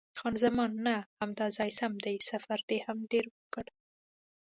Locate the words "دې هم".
2.69-2.97